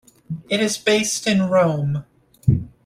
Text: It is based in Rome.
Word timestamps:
It 0.49 0.59
is 0.61 0.79
based 0.79 1.27
in 1.27 1.47
Rome. 1.47 2.05